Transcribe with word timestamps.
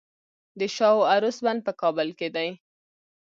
د 0.59 0.61
شاه 0.75 0.95
و 0.97 1.07
عروس 1.11 1.37
بند 1.45 1.59
په 1.67 1.71
کابل 1.81 2.07
کې 2.19 2.27
دی 2.35 2.49